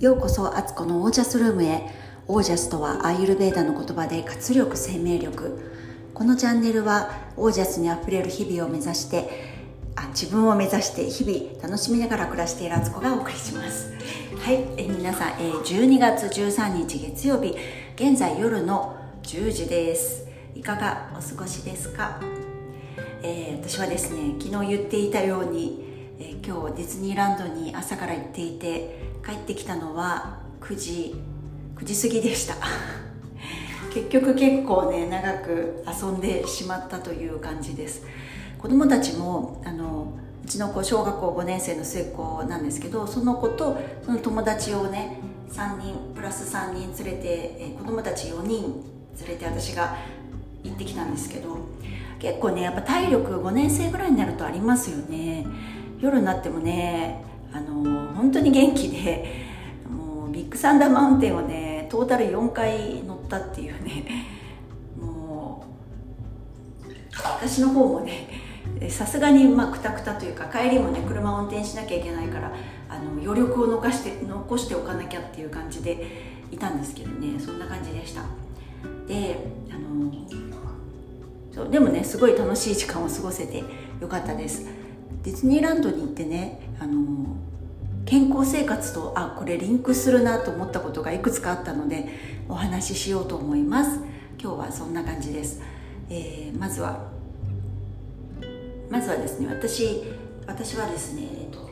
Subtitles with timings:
[0.00, 1.82] ようこそアツコのオージャスルームへ。
[2.28, 5.58] オージャスとはアーユルベーダの言葉で活力生命力。
[6.14, 9.28] このチャンネルはオージャスにあふれる日々を目指して
[9.96, 13.92] あ自分を目指して日々楽しみながら暮らしているアツコがお送りします。
[14.38, 14.64] はい。
[14.76, 17.56] え皆さん、え12月13日月曜日
[17.96, 20.28] 現在夜の10時です。
[20.54, 22.20] いかがお過ごしですか、
[23.24, 25.87] えー、私はですね昨日言っていたように、
[26.20, 31.14] え、今日ディズニーランドに朝から行っていて帰ってきたのは9時
[31.76, 32.56] 9時過ぎでした。
[33.94, 38.02] 結局結構ね長く遊んでしまったという感じです。
[38.58, 40.12] 子供たちもあの
[40.44, 48.82] うちの子小学校5年生の末っ子なんですけどその子とその友達をね3人プラス3人連れて、え子供たち4人
[49.20, 49.96] 連れて私が
[50.64, 51.58] 行ってきたんですけど
[52.18, 55.46] 結構ねやっぱ体力5年生ぐらいになるとありますよね。
[56.00, 59.46] 夜になってもねあの本当に元気で
[59.88, 64.26] もうビッグサンダーマウンテンをねトータル4回乗ったっていうね
[65.00, 65.64] も
[66.86, 68.28] う私の方もね
[68.90, 72.52] さすがにまあくたくたというか帰りもね車を運転しなきゃいけないから
[72.88, 76.06] あの余力を残して残しておかなきゃっていう感じで
[76.52, 78.22] いたんですけどねそんな感じでした。
[79.06, 79.36] で
[79.70, 80.12] あの
[81.52, 83.64] そうでもねすごい楽しい時間を過ごせて
[84.00, 84.77] よかったです。
[85.22, 87.36] ディズニーランドに行ってねあの
[88.04, 92.08] 健康生活とあこれリンクするなと思ったことがいくつかあったので
[92.48, 94.00] お話ししようと思います。
[94.40, 95.60] 今日はそんな感じです、
[96.08, 97.10] えー、まずは
[98.88, 100.04] まずはですね私
[100.46, 101.68] 私はですね、えっと、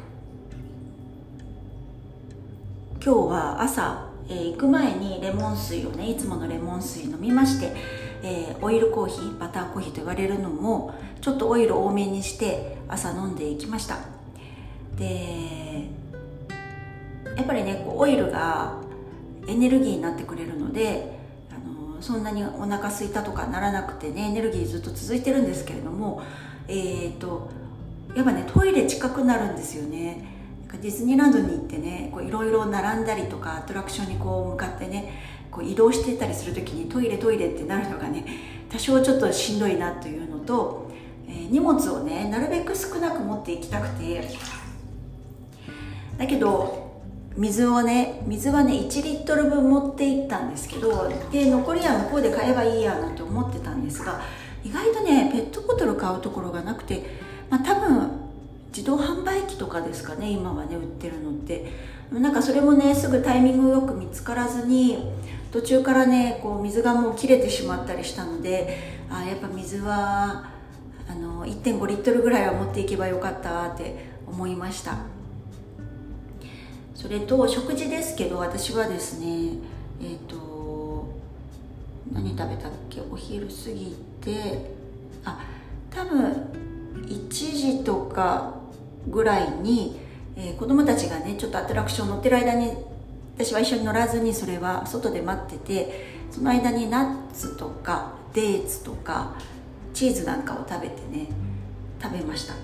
[3.03, 7.73] 今日は朝、えー、行く前にレモン水をねいつものレモン水飲みまして
[8.23, 13.99] えー、オイルコーヒーバターコーヒーと言われるのもちょっとオイル多めにして朝飲んでいきました。
[14.97, 15.89] で
[17.37, 18.81] やっぱりねこうオイルが
[19.47, 21.19] エネルギーになってくれるので
[21.51, 21.55] あ
[21.95, 26.23] のそんなにお腹すいたとかならなくてねエネルギーずっと続いてるんですけれども
[26.69, 27.51] えっ、ー、と
[28.15, 30.35] やっぱねトイレ近くなるんですよね。
[30.73, 35.13] ディズニーランドに行ってねいろいろ並んだりとかアトラクションにこう向かってね
[35.51, 38.25] こう移動してたりする時にトイレトイレってなるのがね
[38.71, 40.91] 多少ちょっとしんどいなというのと、
[41.29, 44.29] えー、荷物をねなるべく少なく持っていきたくて。
[46.19, 46.87] だけど
[47.37, 54.23] 水をね水はね1リットル分持っていったんですけどで残りは向こうで買えばいいやなんて思ってたんですが
[54.65, 57.05] 意外とねペットボトル買うところがなくて、
[57.51, 58.11] まあ、多分
[58.69, 61.66] 自動販売機とかですかね今はね売ってるのって。
[62.13, 65.11] なんかそれもねすぐタイミングよく見つからずに
[65.53, 70.51] 途中からねこう水がもう切れてしまったりしたのであやっぱ水は
[71.09, 74.99] あの1.5リットルぐらいは持っていけばよかったって思いました。
[76.95, 79.59] それと食事ですけど私はですね
[80.01, 81.09] えっ、ー、と
[82.13, 83.01] 何食べたっけ？
[83.11, 84.71] お昼過ぎて
[85.25, 85.45] あ
[85.91, 86.51] 多分
[87.07, 88.55] 1時とか
[89.07, 90.01] ぐらいに、
[90.37, 92.73] えー、子供たちがねちょっとアトラクション乗ってる間に
[93.37, 99.35] 私は一緒に乗らずにそれは外で待っててその間にナッツとかデーツとか
[99.95, 101.29] チーズなんかを食べてね
[102.03, 102.55] 食べました。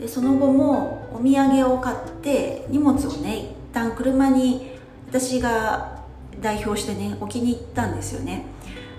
[0.00, 4.72] でその後もお土産を買って荷物をね一旦車に
[5.08, 6.02] 私が
[6.40, 8.46] 代表してね置きに行ったんですよね。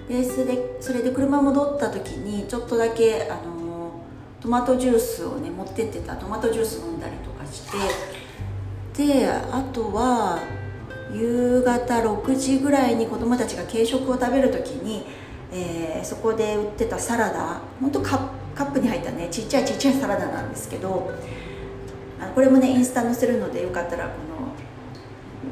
[0.07, 3.91] でそれでそれで車戻った時にちょっとだけあの
[4.39, 6.15] トマトジュースをね持ってってた。
[6.15, 7.77] トマトジュース飲んだりとかして
[8.95, 10.39] であとは
[11.11, 15.05] 夕方6時ぐらいに子供たちが軽食を食べる時に、
[15.51, 21.11] えー、そこで売ってたサラダ本当カカップに入ったねちっちゃいちっちゃいサラダなんですけど
[22.19, 24.11] あこれもねインスタ載せるのでよかったらこ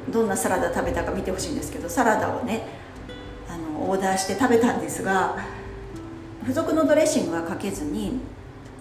[0.09, 2.67] のどんなサラダ食べたか見てほしいんですけどサラダをね
[3.49, 5.37] あのオーダーして食べたんですが
[6.41, 8.19] 付属のドレッシングはかけずに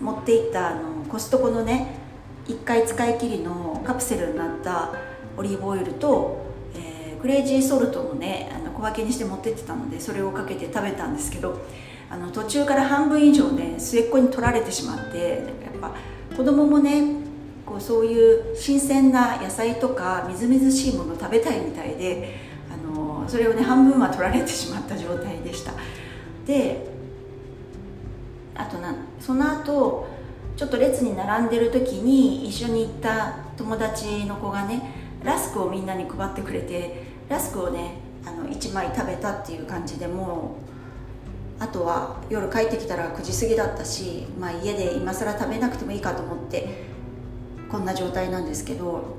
[0.00, 1.98] 持っていったあのコストコのね
[2.46, 4.92] 1回使い切りのカプセルになった
[5.36, 6.46] オリーブオイルと
[6.76, 11.60] えクレイジーソルトもねあの小分けにして持ってってたのでそれをかけて食べたんですけど
[12.08, 15.18] あの途中から半分以上ね末っ子に取られてしまって
[15.64, 15.92] やっぱ
[16.36, 17.02] 子供もね
[17.66, 22.36] こうそういう新鮮な野菜とかみずみずしいもの食べたいみたいで
[22.72, 25.72] あのそれをね半分は取られてしまった状態でした。
[26.46, 26.88] で
[28.54, 30.19] あとなその後
[30.56, 34.82] ちょっと列に並んでる時に一緒に行った友達の子がね
[35.24, 37.94] ラスクをみんなに配ってくれてラスクをね
[38.24, 40.56] あの1枚食べたっていう感じでも
[41.58, 46.84] うあとは夜帰ってきたら9時過ぎだったし、まあ、家で今更食べなくてもいいかと思って
[47.70, 49.16] こんな状態なんですけど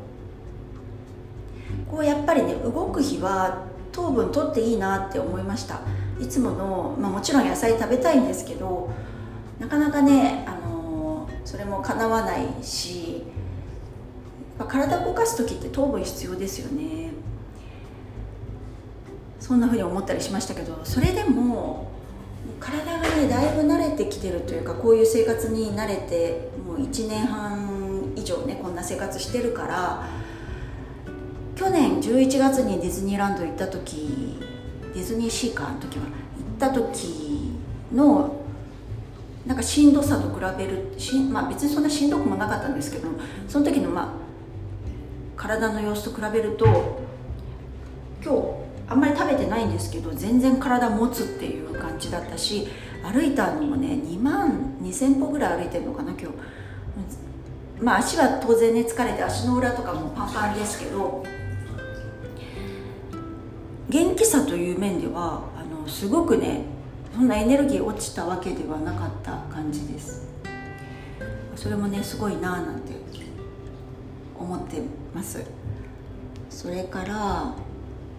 [1.90, 5.82] こうやっぱりね動く日は糖分取っていいなって思いました。
[6.20, 8.90] いつもの、まあ、もちろん野菜食べたいんですけど
[9.62, 10.61] なかなかね、あの、
[11.46, 13.24] それもかなわないし
[14.68, 17.12] 体を動かす時って糖分必要ですよね。
[19.40, 21.92] そんな風に思ったりしましたけどそれでも
[22.60, 30.08] 体がねだいぶ慣れてきてるというかこういう生活に慣れてもう1年半以上ねこんな生活してるから
[31.56, 34.38] 去年11月にディズニーランド行った時
[34.94, 36.06] ディズニーシーカーの時は。
[36.06, 37.52] 行った時
[37.92, 38.41] の
[39.46, 43.08] なんかしんどさと比べるし、まあ、別にそんなしんどくもなかったんですけど
[43.48, 44.08] その時のまあ
[45.36, 46.66] 体の様子と比べると
[48.24, 52.68] 今日あんまり食べてないんですけど全然体持つっていう感じだったし
[53.04, 56.28] 歩いたのもね2万2000歩ぐらい歩いてるのかな今日。
[57.82, 61.24] まあ足は当然ね疲れて足の裏とかもパンパンですけど
[63.90, 66.62] 元気さという面ではあのすごくね
[67.14, 70.28] そんなエネルギー落ちたわけではなかった感じです。
[71.56, 72.94] それもねすごいなあなんて
[74.40, 74.82] 思って
[75.14, 75.44] ます。
[76.50, 77.54] それから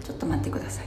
[0.04, 0.86] ちょっと待ってください。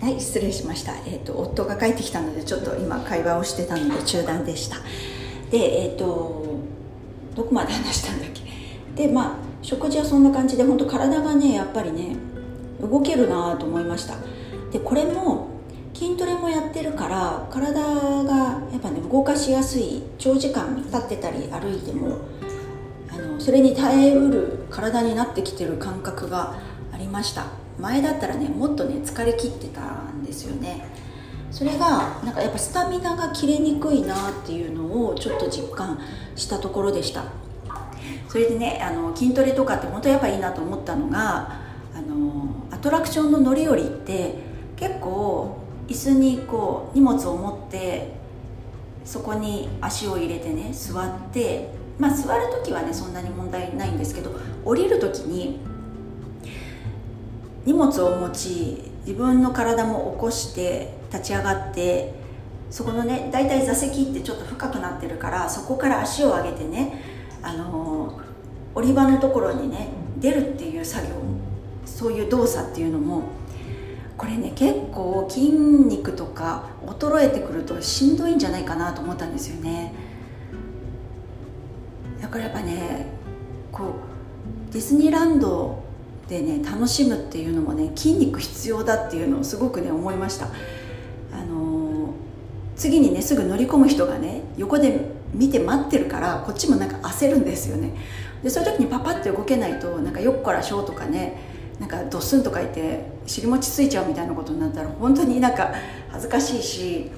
[0.00, 4.76] はい失礼しました、えーと、夫が帰ってきたのでちょっと今会話をしてたので中断でした。
[5.54, 6.58] でえっ、ー、と
[7.36, 8.42] どこまで話したんだっけ？
[9.06, 12.16] でまあ食事はそんな感じで本当体がねやっぱりね
[12.82, 14.14] 動けるなと思いました。
[14.72, 15.46] でこれも
[15.94, 18.34] 筋トレもやってるから体が
[18.72, 22.16] やっぱね動かしやすい長時間立ってたり歩いても
[23.12, 26.54] あのそれに耐えうる体になってきてる感覚が
[26.92, 27.46] ありました。
[27.78, 30.84] 前だったらねもっとね疲れ切ってたんですよね。
[31.54, 36.00] それがなんかやっぱスタミナが切れにくいなっていうのをちょっと実感
[36.34, 37.26] したところでした。
[38.28, 41.60] それでねあの筋トレとかって本当やっぱいいなと思ったのが
[41.94, 44.34] あのアトラクションの乗り降りって
[44.74, 45.56] 結構
[45.86, 48.10] 椅子にこう荷物を持って
[49.04, 51.68] そこに足を入れてね座って
[52.00, 54.32] まあ座る時はねそんなに問題ないんですけど
[54.64, 55.60] 降りる時に
[57.64, 62.12] 荷物を持ち自分の体も起こして立ち上がって
[62.70, 67.02] そこのね大体座席ってちょっと深くなってるからそこから足を上げてね
[67.40, 68.20] あの
[68.74, 69.88] 降り場のところにね
[70.18, 71.12] 出るっていう作業
[71.86, 73.22] そういう動作っていうのも
[74.16, 79.92] これね結構筋肉とか衰えてくるとしんどいんじゃないかなと思ったんですよね。
[82.20, 83.06] だからやっぱね
[83.70, 83.84] こ
[84.70, 85.82] うディズニーランド
[86.28, 90.48] でね楽しむっていうのもね筋肉必要だっていうのをすごくね思いました、
[92.84, 95.00] 次にねすぐ乗り込む人がね横で
[95.32, 97.94] 見て待ってるからこっちもなんか焦るんですよね。
[98.42, 101.34] でそういう時にパパッと動けないとなんかよっこらしょうとかね
[101.80, 105.72] なんかドスンとか言って尻餅ついちゃうみたいなことになったら本当になんか
[106.10, 107.10] 恥ずかしいし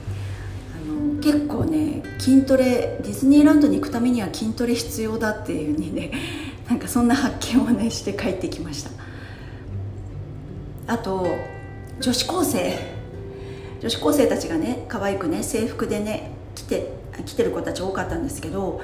[0.73, 6.13] あの結構ね筋トレディズニーランドに行くためには筋トレ必要だっていうにね
[6.71, 8.91] なんかそんな発見をねして帰ってきました。
[10.87, 11.27] あと
[11.99, 12.96] 女子高生。
[13.81, 16.93] 女子高生たちがね可愛くね制服でね来て
[17.25, 18.81] 来てる子たち多かったんですけど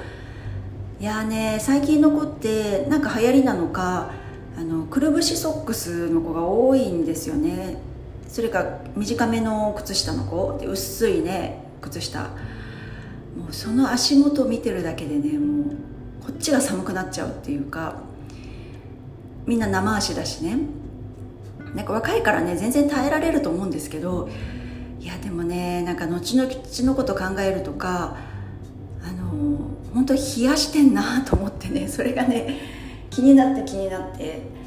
[0.99, 4.11] いやね最近の子ってなんか流行りなのか
[4.57, 7.77] あのくるぶしソックスの子が多いんですよね。
[8.27, 12.29] それか短めの靴下の子で薄いね靴下。
[13.35, 15.75] もうその足元見てるだけでねもう
[16.23, 17.95] こっちが寒くなっちゃうっていうか
[19.45, 20.57] みんな生足だしね。
[21.73, 24.29] なんか若いからね全然耐えられると思うんですけど
[25.03, 28.15] いやでもねなんか後々のこと考えるとか
[29.03, 29.59] あの
[29.93, 32.57] 本当冷やしてんなと思ってね それがね
[33.09, 34.63] 気になって気になって。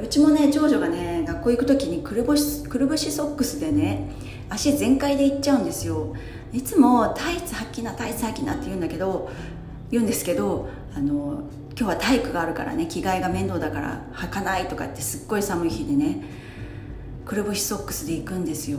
[0.00, 4.08] うちもね長女がね学校行く時にくるぶしくるぶしソックスでね
[4.48, 6.14] 足全開で行っちゃうんですよ。
[6.52, 9.28] いつもタイツ履きなタイツ履きなって言うんだけど
[9.90, 11.42] 言うんですけどあの
[11.76, 16.22] 今日は体育があるからね着替えが面倒だから履かないとかってすっごい寒い日でね
[17.26, 18.78] くるぶしソックスで行くんですよ。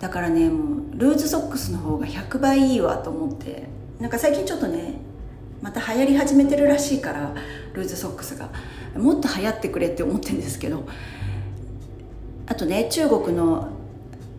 [0.00, 3.68] だからねもうルーズソックスの方が100倍いいわと思って。
[4.00, 4.94] なんか最近ちょっとね
[5.60, 7.34] また流行り始めてるらしいから
[7.74, 8.48] ルーズソックスが。
[8.96, 10.84] もっと流行ってくれって思ってるんですけど。
[12.46, 13.68] あとね中国の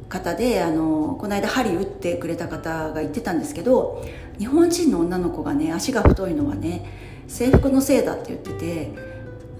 [0.09, 4.05] 方であのこの間針打ってくれた方が言ってたんですけど
[4.37, 8.91] 日本人の女の子がね足が太いのはね制服のせいだって言ってて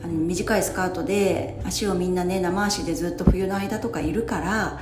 [0.03, 4.81] あの短いスカートで足をみんなね生足でずっと冬の間とかいるから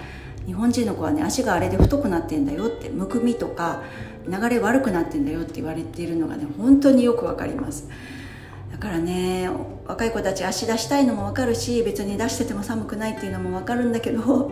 [0.50, 3.84] 日本人の子はね足があれで太くなってんだよってむくみとか
[4.27, 7.88] 流れ悪くなってんだよって言われているのがね本当によくわかります。
[8.72, 9.48] だからね
[9.86, 14.51] 若い子たち足出したいのもわかるし別に出してても寒くないっていうのもわかるんだけど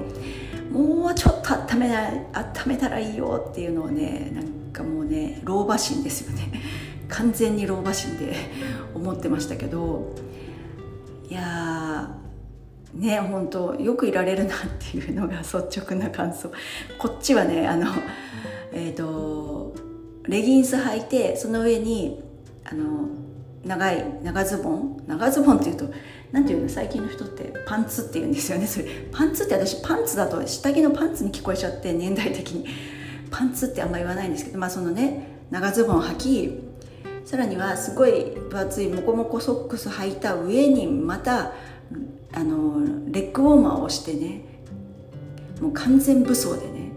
[0.71, 6.61] もうちょっと温めない温めたらいいよっていうのをねなんかもうね老婆心ですよね。
[7.09, 8.35] 完全に老婆心で
[8.93, 10.13] 思ってましたけど
[11.27, 12.11] いや
[12.93, 16.51] ね本当よくいられるなっていうのが率直な感想。
[16.97, 17.87] こっちはねあの
[18.73, 19.75] えっ、ー、と
[20.23, 22.23] レギンス履いてその上に
[22.63, 23.09] あの
[23.63, 25.03] 長い長ズボン？
[25.07, 25.85] 長ズボンっていうと
[26.31, 26.69] 何ていうの？
[26.69, 28.67] 最近の人ってパンツって言うんですよね。
[28.67, 32.65] それパンツって私パンツだと下着のパンツに聞こえちゃって年代的に。
[33.29, 36.59] パンツってあんま言わないんですけどまあそのね長ズボン履き
[37.25, 41.51] さらにはすごい分厚いモコモコソックス履いた上にまた
[42.33, 42.81] あの
[43.11, 44.41] レッグウォーマーをしてね
[45.61, 46.91] もう完全武装でね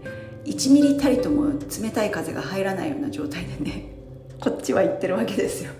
[0.45, 3.93] 1ミリたりとも冷たい風が入らないような状態でね
[4.39, 5.71] こっちは行ってるわけですよ。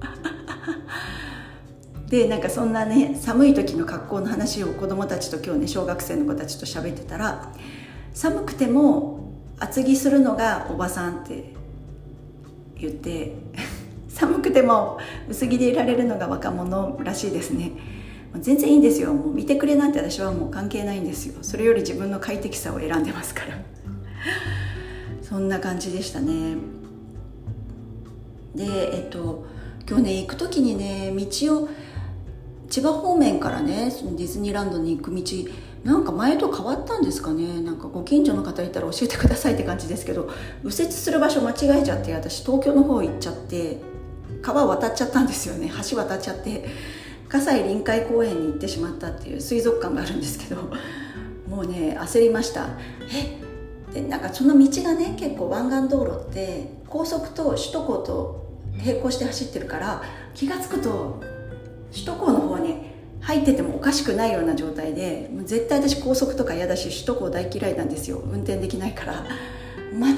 [2.08, 7.52] でなんかそんなね寒い時の格好の話を子供たちと今日ね小学生の子たちと喋ってたら
[8.14, 11.52] 寒くても厚着するのがおばさんって
[12.78, 13.34] 言って
[14.08, 14.98] 寒くても
[15.28, 17.72] 薄着でいられるのが若者らしいですね。
[18.40, 19.12] 全然いいんですよ。
[19.14, 21.34] もう見てくれなんて私はもう関係ないんですよ。
[21.42, 23.58] それより自分の快適さを選んでますから。
[25.22, 26.56] そんな感じでしたね。
[28.54, 28.64] で
[28.96, 29.44] えっと
[29.88, 31.68] 今日ね行く時にね道を
[32.68, 35.22] 千葉方面からねそのディズニーランドに行く道
[35.84, 37.60] なんか前と変わったんですかね。
[37.60, 40.30] なんかご近所の方いたら教えてくださいって感じですけど
[40.64, 43.78] 右折する場所間違えちゃって私東京の方行っちゃって
[44.42, 45.70] 川渡っちゃったんですよね。
[45.90, 46.64] 橋渡っちゃって。
[47.28, 50.62] 葛西臨海公園に行ってしまったっていう水族館があるんですけど
[51.48, 52.68] もうね焦りました。
[53.12, 53.46] え？
[53.92, 58.46] でなんかその道がね結構湾岸道路って高速と首都高と
[58.84, 60.02] 並行して走ってるから
[60.34, 61.20] 気が付くと
[61.92, 62.74] 首都高の方に
[63.20, 68.18] 入っててもおかしくないような状態でもう絶対私高速とか嫌だし首都高大嫌いなんですよ。
[68.18, 69.24] 運転できないから。
[69.94, 70.14] 間違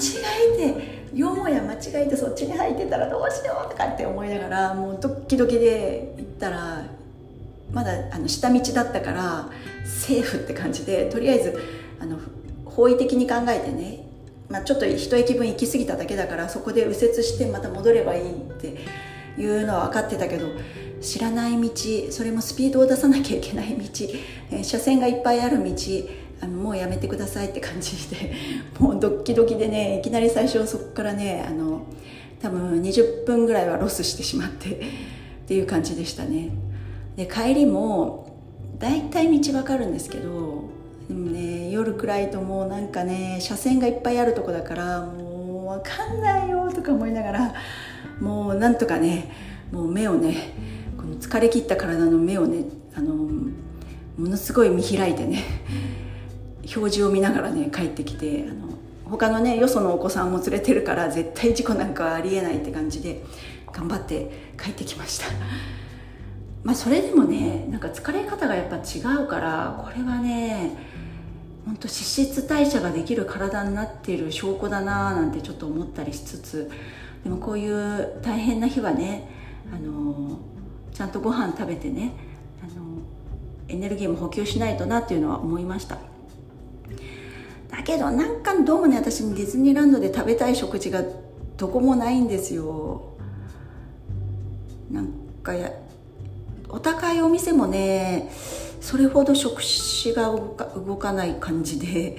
[0.57, 6.83] えてよもや間違えてそっちに入ってたらどうしようとかって思いながらもうドッキドキで行ったら
[7.73, 9.51] まだあの下道だったから
[9.85, 11.59] セーフって感じでとりあえず
[12.01, 12.19] あの
[12.65, 14.07] 方位的に考えてね、
[14.49, 18.77] まあ、ちょっと一駅分行き過ぎただけだからそこで右折してまた戻ればいいって
[19.41, 20.47] いうのは分かってたけど
[21.01, 21.71] 知らない道
[22.11, 23.85] それもスピードを出さなきゃいけない道、
[24.51, 25.75] え車線がいっぱいある道
[26.41, 28.33] あのもうやめてくださいって感じで
[28.79, 31.83] もうドッキドキでねいきなり最初そこからねあの
[32.41, 34.79] 多分20分ぐらいはロスしてしまってっ
[35.47, 36.51] ていう感じでしたね。
[37.19, 38.29] で帰りも
[38.79, 40.71] 大体道わかるんですけど
[41.09, 47.55] でもね夜暗いともうなんかね車線がいっぱいあるとこだからもうわかんないよとか思いながら
[48.21, 49.33] もうなんとかね
[49.73, 50.55] もう目をね
[50.97, 53.53] この疲れ切った体の目をねあのも
[54.17, 55.43] のすごい見開いてね
[56.77, 58.69] 表示を見ながらね帰ってきてあの
[59.07, 63.25] 他のねよそのお子さんも連れてるから絶対事故なんかはありえないって感じで
[63.73, 65.27] 頑張って帰ってきました。
[66.65, 70.77] まあそれでもねなんか疲れ方がやっぱ違うからこれはね
[71.65, 76.71] ほんと脂質代謝ができる体になっている証拠だななんてちょっと思ったりしつつ
[77.25, 79.29] でもこういう大変な日はね
[79.73, 80.39] あの
[80.93, 82.13] ちゃんとご飯食べてね
[82.63, 83.03] あの
[83.69, 85.99] エネルギーも補給しないとなっていうのは思いました。
[87.71, 91.03] だけどなんかどうもね私ディズニーランドで食べたい食事が
[91.59, 93.15] どこもないんですよ。
[94.91, 95.13] なん
[95.43, 95.71] かや
[96.69, 98.31] お高いお店もね
[98.81, 102.17] それほど食事が動かない感じで。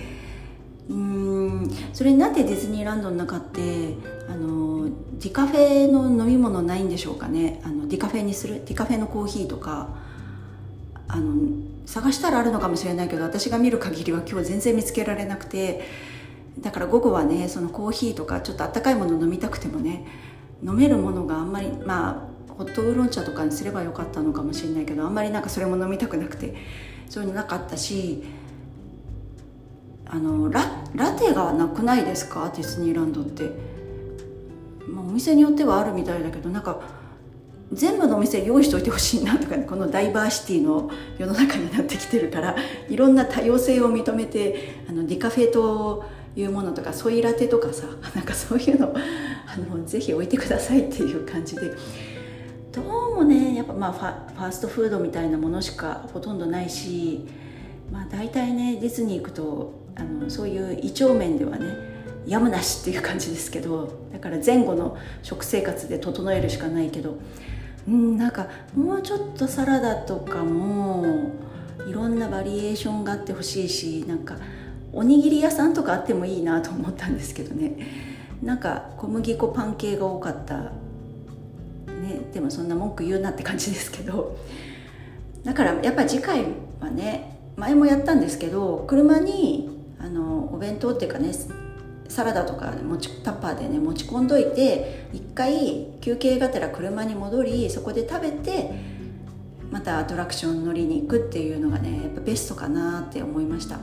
[0.89, 3.93] うーんそれになってディズニーランドの中って
[4.27, 4.89] あの
[5.19, 7.61] ディカフェの飲み物ないんでしょうかね。
[7.63, 9.89] あのディカフェにするディカフェのコーヒーとか。
[11.11, 11.33] あの
[11.87, 15.81] 探したらあるのかもしれないけど私が見る限りは今日全然見つけられなくて。
[16.61, 20.05] だから午後はねそのコーヒーとかちょっとあったかいもの飲みたくてもね
[20.63, 22.28] 飲めるものがあんまりまあ
[22.59, 26.55] ホットウーロン茶とかにすればよかったのかもしれないけどあんまりなんかそれも飲みたくなくて
[27.09, 28.21] そういうのなかったし
[30.05, 32.51] あのララテがなくないですか？
[32.53, 33.43] ディズニーランドって、
[34.89, 36.81] まあ、お店によってはあるみたいだけどなんか
[37.71, 42.57] 全部のお店用意しといてほしいなとか、ね、このダイバーシティの世の中になってきてるから
[42.89, 46.03] いろんな多様性を認めてあのディカフェと
[46.35, 47.85] いうものとかソイラテとかさ
[48.15, 48.93] なんかそういうの
[49.47, 51.71] あのぜひ置いてくださいっていう感じで。
[52.71, 57.25] どうもねやっぱまあファファーストフードみたいなものしかほとんどないし
[57.91, 61.65] まあ大体ねディズニー行くとあのそういう胃腸面ではね
[62.27, 67.17] やむなしっていう感じですけどだから前後の食生活で整えるしかないけど
[67.88, 71.31] うんなんかもうちょっとサラダとかも
[71.88, 74.38] いろんなバリエーションがあってほしいしなんか
[74.93, 78.09] おにぎり屋さんとかあってもいいなと思ったんですけどね。
[78.41, 80.71] なんか小麦粉パン系が多かった
[82.09, 84.37] ねでもそんな文句言うなって感じですけど。
[85.43, 86.43] だからやっぱ次回
[86.79, 91.31] はね前もやったんですけど車にあのお弁当っていうかね
[92.07, 98.71] サラダとか持ちタッパーでね持ち込んどいて一回休憩がてら車に戻りそこで食べて
[99.71, 103.79] またアトラクション乗りに行くっていうのがねやっぱベストかなって思いました。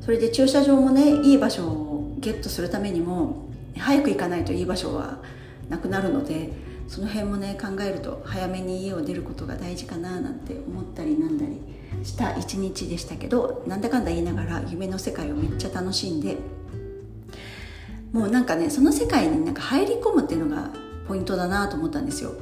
[0.00, 5.18] それで駐車場もねいい場所をゲットするためにも早く行かないといい場所は
[5.68, 6.50] なくなるので
[6.90, 16.36] その辺もね考えると早めに家を出ることが大事かななんて思ったりなんだりした一日でしたけどなんだかんだ言いながら夢の世界をめっちゃ楽しんで
[18.12, 20.70] もうなんかねその世界になんか入り込むっていうのが
[21.06, 22.32] ポイントだなと思ったんですよ。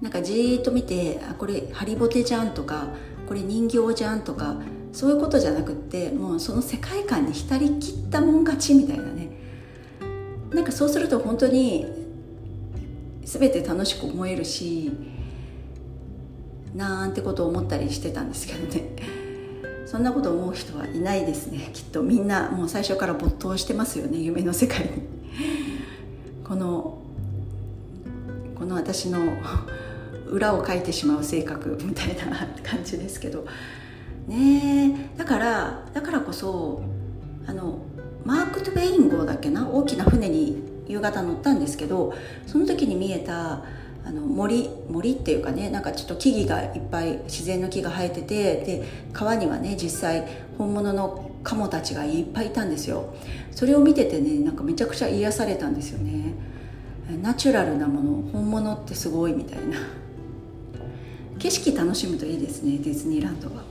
[0.00, 2.88] なんかじーっと見てあこれハリボテじゃんとか
[3.28, 4.56] これ人形じゃんとか
[4.92, 9.28] そういうことじゃなくってもうその世界観に浸りきったもん勝ちみたいなね。
[10.50, 11.95] なんかそうすると本当に
[13.26, 14.92] 全て楽しく思えるし
[16.74, 18.84] なんてことを思ったりしてたんですけどね。
[19.86, 21.70] そんなこと思う人はいないですね。
[21.72, 24.86] きっとみんなもう最初から没頭してますよね夢の世界に。
[26.44, 26.98] この
[28.54, 29.18] この私の
[30.30, 33.44] 裏をかいてしまう性格みたいな感じですけど。
[34.28, 36.82] ねだからだからこそ
[37.46, 37.78] あの
[38.24, 39.68] マーク・トゥベイン号だっけな？
[39.68, 42.14] 大きな船に夕方乗ったんですけど
[42.46, 43.62] その時に見えた
[44.04, 53.14] あの森森っていうかねなんかちょっと木々がいっぱい自然の木が生えててで川にはね実際本物のカモたちがいっぱいいたんですよ。
[53.50, 56.34] それを見ててねなんかめちゃくちゃ癒されたんですよね。
[57.22, 59.78] ナチュラルなもの本物ってすごいみたいな。
[61.38, 63.62] 景色楽しむといいですねディズニーランドは。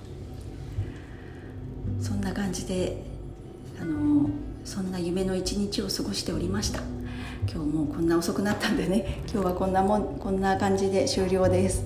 [2.00, 3.04] そんな感じで
[3.82, 4.30] あの
[4.64, 6.95] そんな夢の一日を過ごしておりました。
[7.52, 11.86] 今日もこんな遅くなったんでね今日はこんなもんこんな感じで終了です、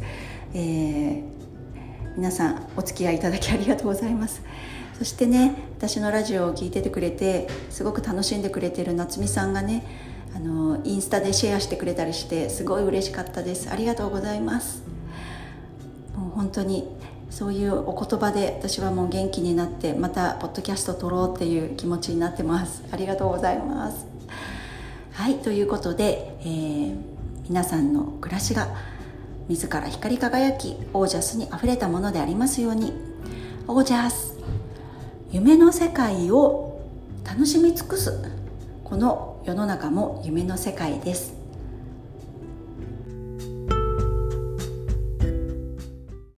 [0.54, 1.24] えー、
[2.16, 4.42] 皆さんお付き合いいただきありがとうございます。
[4.98, 9.86] そしてね私のラジオを聴いててくれてすごく楽しんでくれてる夏美さんがね
[10.36, 13.70] あのインスタでシェアしてくれたりしてすごい嬉しかったです。
[13.70, 14.84] ありがとうございます。
[16.16, 16.90] もう本当に
[17.30, 22.84] そういうお言葉で私はもう元気になってまたポッドキャスト撮ろうっていう気持ちになってます。
[22.92, 24.19] ありがとうございます。
[25.20, 26.96] はいということで、えー、
[27.50, 28.70] 皆さんの暮らしが
[29.50, 32.94] 自ら光り輝きオージャスにあふれたものでありますように。
[33.68, 34.40] オージャス
[35.30, 36.80] 夢の世界を
[37.26, 38.14] 楽しみ尽くす。
[38.86, 41.39] この世の中も夢の世界です。